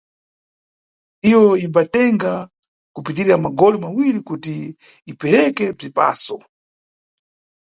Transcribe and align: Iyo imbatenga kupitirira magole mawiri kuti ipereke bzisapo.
Iyo 1.27 1.43
imbatenga 1.65 2.31
kupitirira 2.93 3.35
magole 3.45 3.75
mawiri 3.83 4.19
kuti 4.29 4.55
ipereke 5.11 5.65
bzisapo. 5.77 6.37